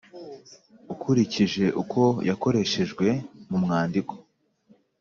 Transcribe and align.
ukurikije 0.93 1.65
uko 1.81 2.01
yakoreshejwe 2.29 3.07
mu 3.49 3.57
mwandiko 3.63 4.13